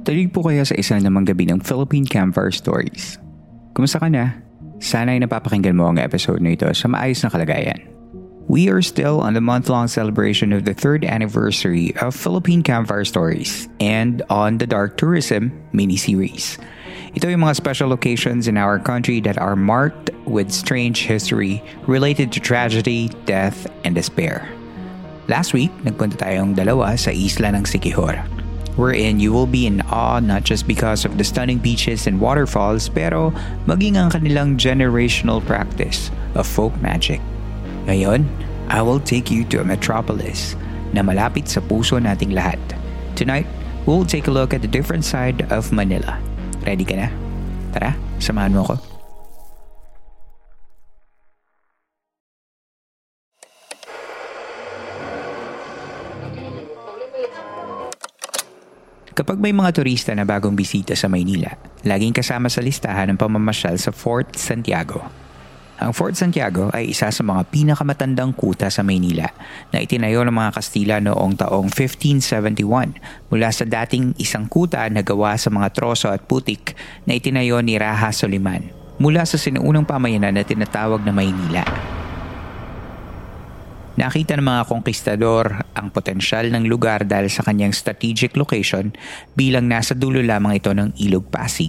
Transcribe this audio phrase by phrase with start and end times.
[0.00, 3.20] Tuloy po kayo sa isa namang gabi ng Philippine Campfire Stories.
[3.76, 4.32] Kumusta ka na?
[4.80, 7.84] Sana ay napapakinggan mo ang episode na ito sa maayos na kalagayan.
[8.48, 13.68] We are still on the month-long celebration of the third anniversary of Philippine Campfire Stories
[13.76, 16.56] and on the Dark Tourism mini-series.
[17.12, 22.32] Ito yung mga special locations in our country that are marked with strange history related
[22.32, 24.48] to tragedy, death, and despair.
[25.28, 28.39] Last week, nagpunta tayong dalawa sa isla ng Sikihor
[28.76, 32.88] wherein you will be in awe not just because of the stunning beaches and waterfalls
[32.88, 33.34] pero
[33.66, 37.18] maging ang kanilang generational practice of folk magic.
[37.90, 38.26] Ngayon,
[38.70, 40.54] I will take you to a metropolis
[40.94, 42.60] na malapit sa puso nating lahat.
[43.18, 43.46] Tonight,
[43.86, 46.18] we'll take a look at the different side of Manila.
[46.62, 47.08] Ready ka na?
[47.74, 48.89] Tara, samahan mo ako.
[59.20, 61.52] Kapag may mga turista na bagong bisita sa Maynila,
[61.84, 65.04] laging kasama sa listahan ng pamamasyal sa Fort Santiago.
[65.76, 69.28] Ang Fort Santiago ay isa sa mga pinakamatandang kuta sa Maynila
[69.76, 75.36] na itinayo ng mga Kastila noong taong 1571 mula sa dating isang kuta na gawa
[75.36, 76.72] sa mga troso at putik
[77.04, 81.99] na itinayo ni Raha Soliman mula sa sinuunang pamayanan na tinatawag na Maynila.
[84.00, 88.96] Nakita ng mga konkistador ang potensyal ng lugar dahil sa kanyang strategic location
[89.36, 91.68] bilang nasa dulo lamang ito ng Ilog Pasig.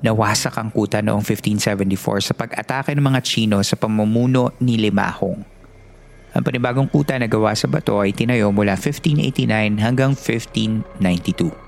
[0.00, 5.44] Nawasak ang kuta noong 1574 sa pag-atake ng mga Chino sa pamumuno ni Limahong.
[6.32, 11.63] Ang panibagong kuta na gawa sa bato ay tinayo mula 1589 hanggang 1592.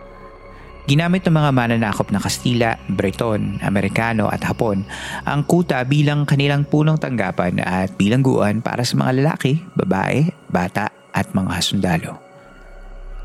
[0.86, 4.86] Ginamit ng mga mananakop na Kastila, Breton, Amerikano at Hapon
[5.26, 11.34] ang kuta bilang kanilang punong tanggapan at bilangguan para sa mga lalaki, babae, bata at
[11.34, 12.22] mga sundalo.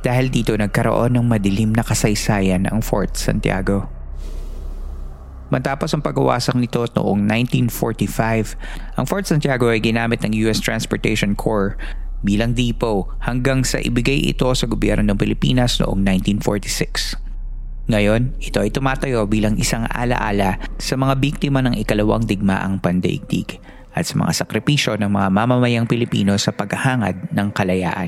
[0.01, 3.85] Dahil dito nagkaroon ng madilim na kasaysayan ang Fort Santiago.
[5.53, 7.21] Matapos ang pagwasak nito noong
[7.69, 11.77] 1945, ang Fort Santiago ay ginamit ng US Transportation Corps
[12.25, 16.01] bilang depot hanggang sa ibigay ito sa gobyerno ng Pilipinas noong
[16.41, 17.30] 1946.
[17.91, 23.59] Ngayon, ito ay tumatayo bilang isang alaala sa mga biktima ng ikalawang digmaang pandaigdig
[23.91, 28.07] at sa mga sakripisyo ng mga mamamayang Pilipino sa paghahangad ng kalayaan.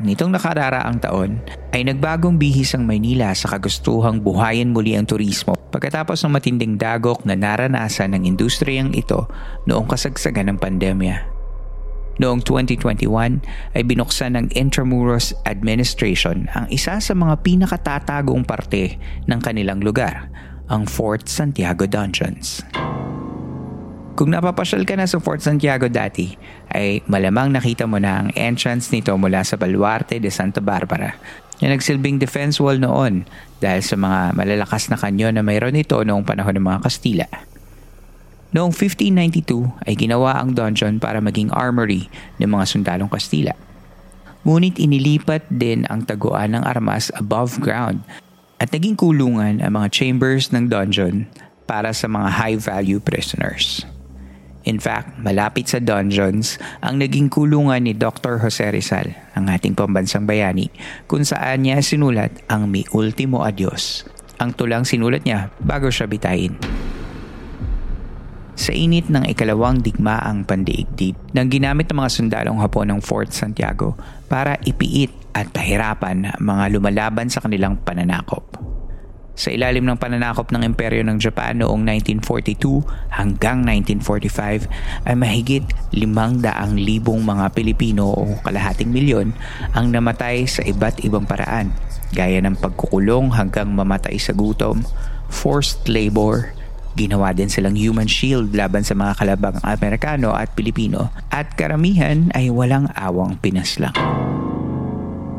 [0.00, 1.42] Nitong nakararaang taon
[1.76, 7.28] ay nagbagong bihis ang Maynila sa kagustuhang buhayin muli ang turismo pagkatapos ng matinding dagok
[7.28, 9.28] na naranasan ng industriyang ito
[9.68, 11.37] noong kasagsagan ng pandemya.
[12.18, 18.98] Noong 2021 ay binuksan ng Intramuros Administration ang isa sa mga pinakatatagong parte
[19.30, 20.26] ng kanilang lugar,
[20.66, 22.66] ang Fort Santiago Dungeons.
[24.18, 26.34] Kung napapasyal ka na sa Fort Santiago dati,
[26.74, 31.14] ay malamang nakita mo na ang entrance nito mula sa Baluarte de Santa Barbara
[31.62, 33.30] na nagsilbing defense wall noon
[33.62, 37.26] dahil sa mga malalakas na kanyon na mayroon ito noong panahon ng mga Kastila.
[38.48, 42.08] Noong 1592 ay ginawa ang dungeon para maging armory
[42.40, 43.52] ng mga sundalong Kastila.
[44.48, 48.00] Ngunit inilipat din ang taguan ng armas above ground
[48.56, 51.28] at naging kulungan ang mga chambers ng dungeon
[51.68, 53.84] para sa mga high-value prisoners.
[54.64, 58.40] In fact, malapit sa dungeons ang naging kulungan ni Dr.
[58.40, 60.72] Jose Rizal, ang ating pambansang bayani,
[61.04, 64.08] kung saan niya sinulat ang Mi Ultimo Adios.
[64.40, 66.56] Ang tulang sinulat niya bago siya bitayin.
[68.58, 73.94] Sa init ng ikalawang digmaang pandiigdig nang ginamit ng mga sundalong Hapon ng Fort Santiago
[74.26, 78.58] para ipiit at pahirapan mga lumalaban sa kanilang pananakop.
[79.38, 84.66] Sa ilalim ng pananakop ng imperyo ng Japan noong 1942 hanggang 1945
[85.06, 85.62] ay mahigit
[85.94, 86.42] 500,000
[87.06, 89.30] mga Pilipino o kalahating milyon
[89.78, 91.70] ang namatay sa iba't ibang paraan
[92.10, 94.82] gaya ng pagkukulong hanggang mamatay sa gutom,
[95.30, 96.57] forced labor,
[96.98, 102.50] ginawa din silang human shield laban sa mga kalabang Amerikano at Pilipino at karamihan ay
[102.50, 103.94] walang awang pinaslang.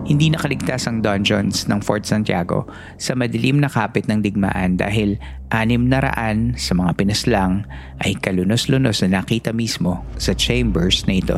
[0.10, 2.66] Hindi nakaligtas ang dungeons ng Fort Santiago
[2.98, 5.22] sa madilim na kapit ng digmaan dahil
[5.54, 7.68] anim na raan sa mga pinaslang
[8.02, 11.38] ay kalunos-lunos na nakita mismo sa chambers na ito.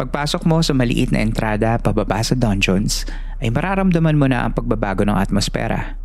[0.00, 3.04] Pagpasok mo sa maliit na entrada pababa sa dungeons
[3.44, 6.00] ay mararamdaman mo na ang pagbabago ng atmosfera.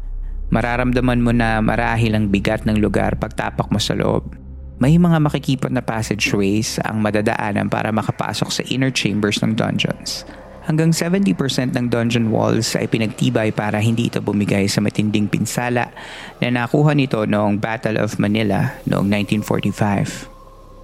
[0.54, 4.44] Mararamdaman mo na marahil ang bigat ng lugar pagtapak mo sa loob
[4.84, 10.28] may mga makikipot na passageways ang madadaanan para makapasok sa inner chambers ng dungeons.
[10.68, 15.92] Hanggang 70% ng dungeon walls ay pinagtibay para hindi ito bumigay sa matinding pinsala
[16.44, 20.32] na nakuha nito noong Battle of Manila noong 1945.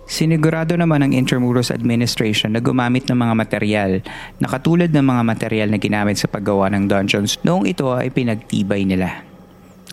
[0.07, 3.91] Sinigurado naman ng Intramuros Administration na gumamit ng mga material
[4.39, 8.83] na katulad ng mga material na ginamit sa paggawa ng dungeons noong ito ay pinagtibay
[8.87, 9.28] nila.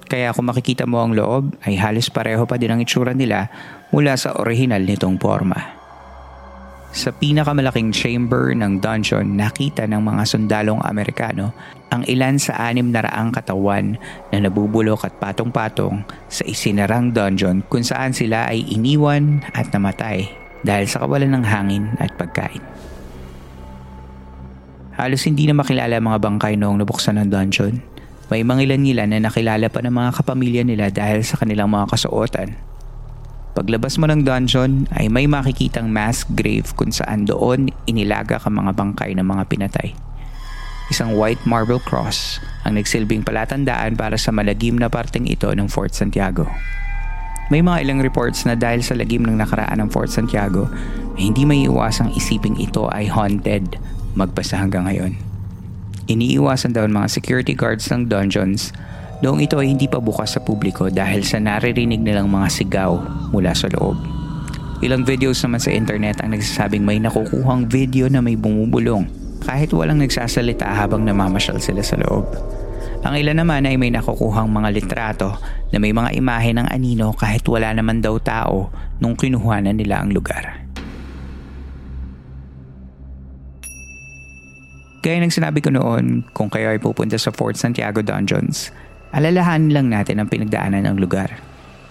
[0.06, 3.50] Kaya kung makikita mo ang loob ay halos pareho pa din ang itsura nila
[3.90, 5.76] mula sa orihinal nitong forma.
[6.96, 11.52] Sa pinakamalaking chamber ng dungeon, nakita ng mga sundalong Amerikano
[11.92, 14.00] ang ilan sa anim na raang katawan
[14.32, 20.24] na nabubulok at patong-patong sa isinarang dungeon kung saan sila ay iniwan at namatay
[20.64, 22.64] dahil sa kawalan ng hangin at pagkain.
[24.96, 27.95] Halos hindi na makilala ang mga bangkay noong nabuksan ng dungeon
[28.26, 32.58] may mangilan-ngilan na nakilala pa ng mga kapamilya nila dahil sa kanilang mga kasuotan.
[33.56, 38.76] Paglabas mo ng dungeon ay may makikitang mass grave kung saan doon inilaga ang mga
[38.76, 39.96] bangkay ng mga pinatay.
[40.92, 42.38] Isang white marble cross
[42.68, 46.46] ang nagsilbing palatandaan para sa malagim na parteng ito ng Fort Santiago.
[47.48, 50.66] May mga ilang reports na dahil sa lagim ng nakaraan ng Fort Santiago
[51.16, 53.80] hindi may iwasang isiping ito ay haunted
[54.12, 55.35] magpasa hanggang ngayon.
[56.06, 58.70] Iniiwasan daw mga security guards ng dungeons
[59.26, 62.94] noong ito ay hindi pa bukas sa publiko dahil sa naririnig nilang mga sigaw
[63.34, 63.98] mula sa loob.
[64.86, 69.08] Ilang videos naman sa internet ang nagsasabing may nakukuhang video na may bumubulong
[69.42, 72.28] kahit walang nagsasalita habang namamasyal sila sa loob.
[73.02, 75.38] Ang ilan naman ay may nakukuhang mga litrato
[75.74, 78.70] na may mga imahe ng anino kahit wala naman daw tao
[79.02, 80.65] nung kinuhanan nila ang lugar.
[85.06, 88.74] Gaya ng sinabi ko noon, kung kayo ay pupunta sa Fort Santiago Dungeons,
[89.14, 91.30] alalahanin lang natin ang pinagdaanan ng lugar.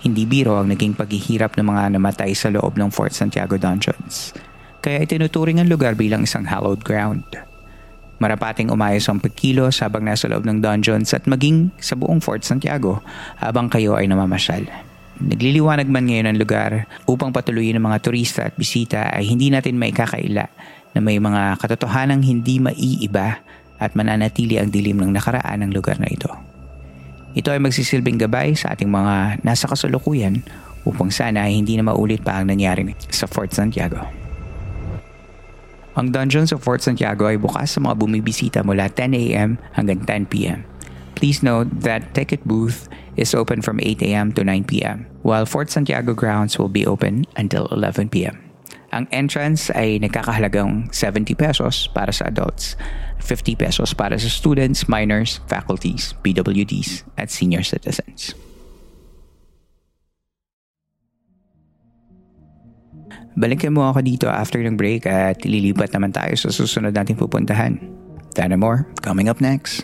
[0.03, 4.35] Hindi biro ang naging paghihirap ng mga namatay sa loob ng Fort Santiago Dungeons.
[4.83, 7.23] Kaya itinuturing ang lugar bilang isang hallowed ground.
[8.19, 12.99] Marapating umayos ang pagkilos habang nasa loob ng dungeons at maging sa buong Fort Santiago
[13.39, 14.67] habang kayo ay namamasyal.
[15.23, 19.79] Nagliliwanag man ngayon ang lugar upang patuloyin ng mga turista at bisita ay hindi natin
[19.79, 20.51] maikakaila
[20.95, 23.43] na may mga katotohanang hindi maiiba
[23.77, 26.31] at mananatili ang dilim ng nakaraan ng lugar na ito.
[27.35, 30.39] Ito ay magsisilbing gabay sa ating mga nasa kasalukuyan
[30.87, 33.99] upang sana ay hindi na maulit pa ang nangyari sa Fort Santiago.
[35.99, 40.63] Ang dungeon sa Fort Santiago ay bukas sa mga bumibisita mula 10am hanggang 10pm.
[41.15, 46.59] Please note that ticket booth is open from 8am to 9pm, while Fort Santiago grounds
[46.59, 48.44] will be open until 11pm.
[48.95, 52.79] Ang entrance ay nagkakahalagang 70 pesos para sa adults,
[53.19, 58.31] 50 pesos para sa students, minors, faculties, PWDs, at senior citizens.
[63.35, 67.75] Balikan mo ako dito after ng break at lilipat naman tayo sa susunod nating pupuntahan.
[68.39, 69.83] And more, coming up next.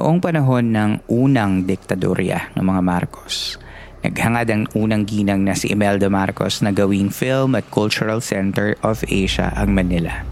[0.00, 3.60] Noong panahon ng unang diktadorya ng mga Marcos,
[4.00, 9.04] naghangad ang unang ginang na si Imelda Marcos na gawing Film at Cultural Center of
[9.04, 10.24] Asia ang Manila.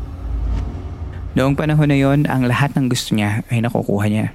[1.37, 4.33] Noong panahon na yon, ang lahat ng gusto niya ay nakukuha niya.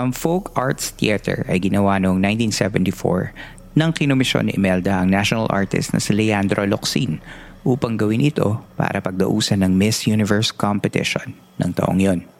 [0.00, 5.92] Ang Folk Arts Theater ay ginawa noong 1974 nang kinomisyon ni Imelda ang national artist
[5.92, 7.20] na si Leandro Locsin
[7.68, 12.33] upang gawin ito para pagdausan ng Miss Universe competition ng taong yon.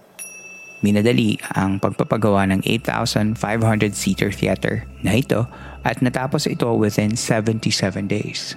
[0.85, 5.49] Minadali ang pagpapagawa ng 8,500-seater theater na ito
[5.81, 7.73] at natapos ito within 77
[8.05, 8.53] days.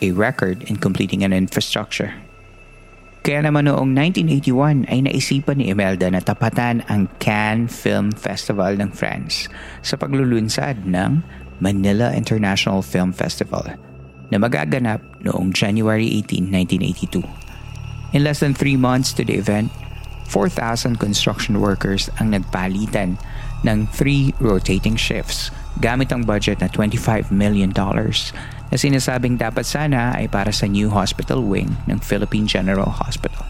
[0.00, 2.16] A record in completing an infrastructure.
[3.20, 8.88] Kaya naman noong 1981 ay naisipan ni Imelda na tapatan ang Cannes Film Festival ng
[8.88, 9.52] France
[9.84, 11.20] sa paglulunsad ng
[11.60, 13.76] Manila International Film Festival
[14.32, 18.16] na magaganap noong January 18, 1982.
[18.16, 19.68] In less than three months to the event,
[20.28, 23.18] 4,000 construction workers ang nagpalitan
[23.62, 30.28] ng three rotating shifts gamit ang budget na $25 million na sinasabing dapat sana ay
[30.28, 33.44] para sa new hospital wing ng Philippine General Hospital.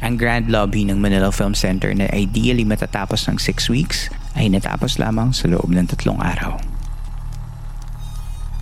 [0.00, 4.96] Ang grand lobby ng Manila Film Center na ideally matatapos ng 6 weeks ay natapos
[4.96, 6.56] lamang sa loob ng tatlong araw.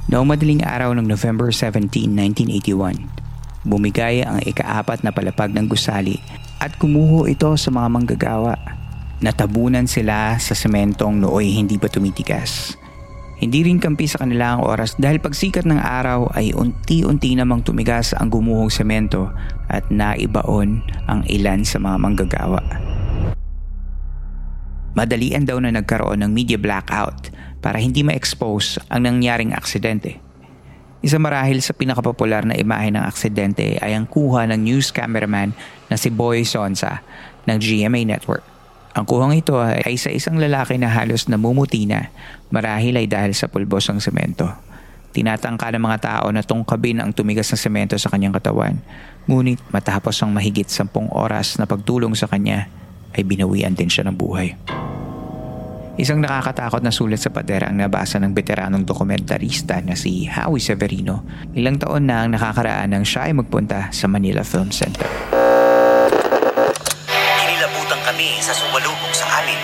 [0.08, 3.06] Noong madaling araw ng November 17, 1981,
[3.68, 6.18] bumigay ang ikaapat na palapag ng gusali
[6.58, 8.54] at kumuho ito sa mga manggagawa.
[9.18, 12.78] Natabunan sila sa sementong nooy hindi pa tumitigas.
[13.38, 18.10] Hindi rin kampi sa kanila ang oras dahil pagsikat ng araw ay unti-unti namang tumigas
[18.18, 19.30] ang gumuhong semento
[19.70, 22.62] at naibaon ang ilan sa mga manggagawa.
[24.98, 27.30] Madalian daw na nagkaroon ng media blackout
[27.62, 30.27] para hindi ma-expose ang nangyaring aksidente.
[30.98, 35.54] Isa marahil sa pinakapopular na imahe ng aksidente ay ang kuha ng news cameraman
[35.86, 37.06] na si Boy Sonsa
[37.46, 38.42] ng GMA Network.
[38.98, 42.10] Ang kuhang ito ay sa isang lalaki na halos namumuti na
[42.50, 44.50] marahil ay dahil sa pulbos ng semento.
[45.14, 48.74] Tinatangka ng mga tao na tungkabin ang tumigas na semento sa kanyang katawan.
[49.30, 52.66] Ngunit matapos ang mahigit sampung oras na pagtulong sa kanya
[53.14, 54.58] ay binawian din siya ng buhay.
[55.98, 61.26] Isang nakakatakot na sulat sa pader ang nabasa ng veteranong dokumentarista na si Howie Severino
[61.58, 65.10] ilang taon na ang nakakaraan nang siya ay magpunta sa Manila Film Center.
[67.42, 69.58] Kinilabutan kami sa sumalubong sa amin.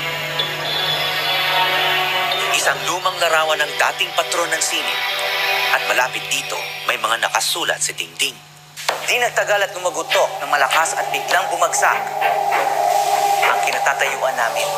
[2.59, 4.95] Isang lumang larawan ng dating patron ng sine.
[5.71, 6.59] At malapit dito,
[6.91, 8.35] may mga nakasulat sa dingding.
[9.07, 12.03] Di nagtagal at lumagutok ng malakas at biglang bumagsak
[13.43, 14.69] ang kinatatayuan namin.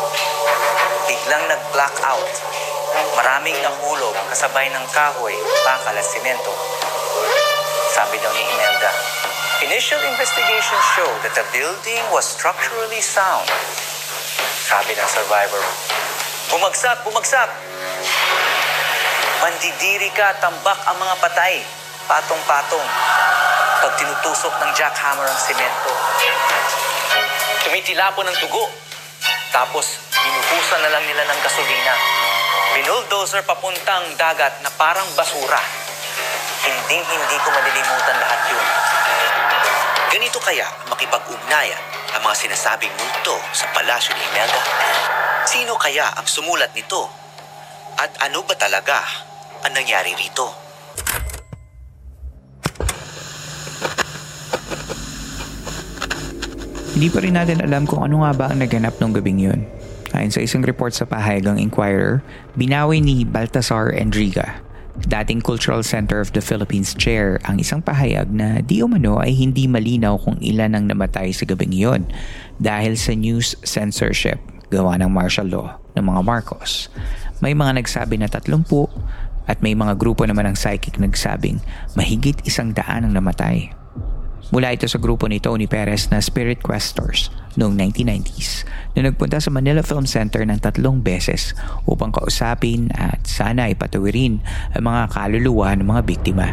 [1.05, 2.31] Biglang nag-black out.
[3.19, 5.37] Maraming nahulog kasabay ng kahoy,
[5.67, 6.55] bakal at simento.
[7.93, 8.93] Sabi daw ni Imelda,
[9.65, 13.49] Initial investigation showed that the building was structurally sound.
[14.69, 15.65] Sabi ng survivor,
[16.53, 17.49] Bumagsak, bumagsak!
[19.41, 21.65] Mandidiri ka, tambak ang mga patay.
[22.05, 22.89] Patong-patong.
[23.81, 25.41] Pag tinutusok ng jackhammer ang
[27.47, 27.65] semento.
[27.71, 28.67] Tumitilapon ng tugo.
[29.55, 31.95] Tapos, binuhusan na lang nila ng gasolina.
[32.75, 35.61] Binuldozer papuntang dagat na parang basura.
[36.67, 38.67] Hinding-hindi ko malilimutan lahat yun.
[40.11, 41.83] Ganito kaya makipag-ugnayan
[42.15, 44.63] ang mga sinasabing multo sa palasyo ni Imelda?
[45.47, 47.07] Sino kaya ang sumulat nito?
[47.97, 49.03] At ano ba talaga
[49.63, 50.66] ang nangyari rito?
[56.97, 59.69] Hindi pa rin natin alam kung ano nga ba ang naganap nung gabing yun.
[60.17, 62.25] Ayon sa isang report sa pahayagang Inquirer,
[62.57, 64.65] binawi ni Baltasar Enriga,
[65.05, 69.69] dating Cultural Center of the Philippines chair, ang isang pahayag na di umano ay hindi
[69.69, 72.09] malinaw kung ilan ang namatay sa gabing iyon
[72.65, 74.41] dahil sa news censorship
[74.73, 76.89] gawa ng martial law ng mga Marcos.
[77.45, 78.57] May mga nagsabi na 30
[79.45, 81.61] at may mga grupo naman ng psychic nagsabing
[81.93, 83.69] mahigit isang daan ang namatay.
[84.55, 88.63] Mula ito sa grupo ni Tony Perez na Spirit Questors noong 1990s
[88.95, 91.51] na nagpunta sa Manila Film Center ng tatlong beses
[91.83, 94.39] upang kausapin at sana ipatawirin
[94.79, 96.47] ang mga kaluluwa ng mga biktima.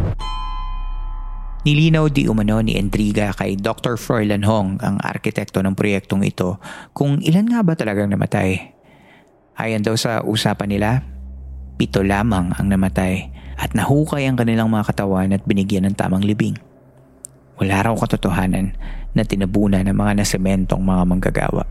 [1.64, 3.96] Nilinaw di umano ni Endriga kay Dr.
[3.96, 6.60] Froilan Hong, ang arkitekto ng proyektong ito,
[6.92, 8.74] kung ilan nga ba talagang namatay.
[9.56, 10.90] Ayon daw sa usapan nila,
[11.80, 16.73] pito lamang ang namatay at nahukay ang kanilang mga katawan at binigyan ng tamang libing.
[17.62, 18.74] Wala raw katotohanan
[19.14, 21.66] na tinabunan ng mga nasementong mga manggagawa.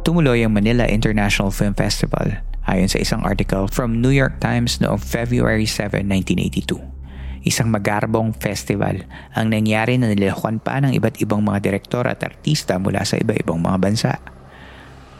[0.00, 5.00] Tumuloy ang Manila International Film Festival ayon sa isang article from New York Times noong
[5.00, 7.00] February 7, 1982
[7.40, 9.00] isang magarbong festival
[9.32, 13.56] ang nangyari na nilahukan pa ng iba't ibang mga direktor at artista mula sa iba-ibang
[13.56, 14.12] mga bansa.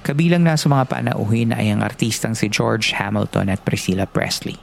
[0.05, 4.57] Kabilang na sa mga panauhin ay ang artistang si George Hamilton at Priscilla Presley.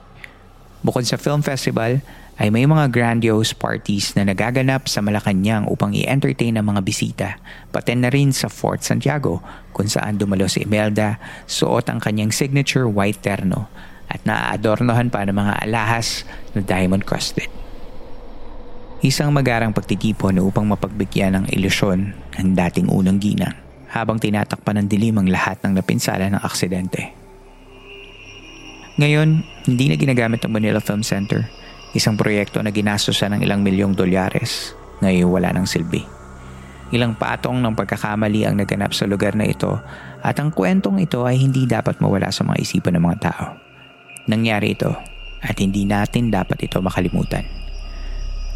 [0.82, 2.02] Bukod sa film festival,
[2.38, 7.30] ay may mga grandiose parties na nagaganap sa Malacanang upang i-entertain ang mga bisita,
[7.74, 9.42] pati na rin sa Fort Santiago
[9.74, 11.18] kung saan dumalo si Imelda,
[11.50, 13.66] suot ang kanyang signature white terno
[14.06, 17.50] at naaadornohan pa ng mga alahas na diamond crusted.
[19.02, 23.54] Isang magarang pagtitipon upang mapagbigyan ng ilusyon ng dating unang ginang
[23.90, 27.14] habang tinatakpan ng dilim ang lahat ng napinsala ng aksidente.
[28.98, 31.46] Ngayon, hindi na ginagamit ang Manila Film Center,
[31.98, 36.06] isang proyekto na ginastosan ng ilang milyong dolyares, ngayon wala ng silbi.
[36.94, 39.82] Ilang patong ng pagkakamali ang naganap sa lugar na ito
[40.22, 43.46] at ang kwentong ito ay hindi dapat mawala sa mga isipan ng mga tao.
[44.30, 44.94] Nangyari ito
[45.42, 47.44] at hindi natin dapat ito makalimutan.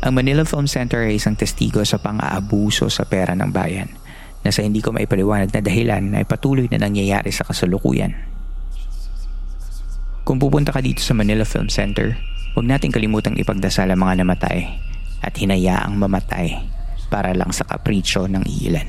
[0.02, 3.90] Ang Manila Film Center ay isang testigo sa pang-aabuso sa pera ng bayan
[4.42, 8.14] na sa hindi ko maipaliwanag na dahilan ay patuloy na nangyayari sa kasalukuyan.
[10.26, 12.18] Kung pupunta ka dito sa Manila Film Center,
[12.54, 14.68] huwag nating kalimutang ipagdasal ang mga namatay
[15.24, 16.60] at hinayaang mamatay
[17.12, 18.88] para lang sa kapritsyo ng iilan.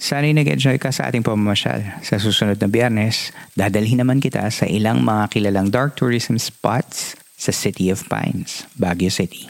[0.00, 2.02] Sana'y nag-enjoy ka sa ating pamamasyal.
[2.02, 7.54] Sa susunod na biyernes, dadalhin naman kita sa ilang mga kilalang dark tourism spots sa
[7.54, 9.46] City of Pines, Baguio City.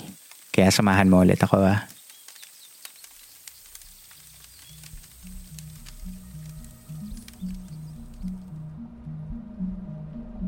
[0.53, 1.90] Kaya samahan mo ulit ako ah.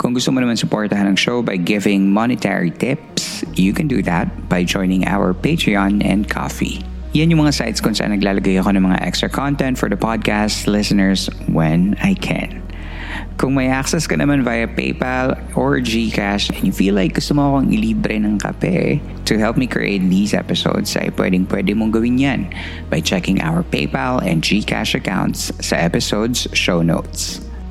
[0.00, 4.32] Kung gusto mo naman supportahan ang show by giving monetary tips, you can do that
[4.48, 6.80] by joining our Patreon and Coffee.
[7.12, 10.64] Yan yung mga sites kung saan naglalagay ako ng mga extra content for the podcast
[10.64, 12.64] listeners when I can.
[13.36, 17.52] Kung may access ka naman via PayPal or GCash and you feel like gusto mo
[17.52, 22.16] akong ilibre ng kape to help me create these episodes ay pwedeng pwede mong gawin
[22.16, 22.48] yan
[22.88, 27.49] by checking our PayPal and GCash accounts sa episode's show notes.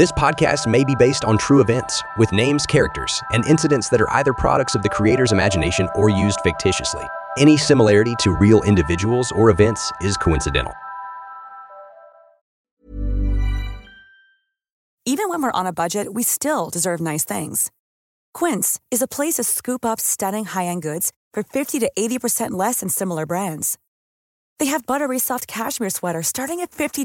[0.00, 4.10] This podcast may be based on true events, with names, characters, and incidents that are
[4.12, 7.06] either products of the creator's imagination or used fictitiously.
[7.36, 10.72] Any similarity to real individuals or events is coincidental.
[15.04, 17.70] Even when we're on a budget, we still deserve nice things.
[18.32, 22.52] Quince is a place to scoop up stunning high end goods for 50 to 80%
[22.52, 23.76] less than similar brands.
[24.58, 27.04] They have buttery soft cashmere sweaters starting at $50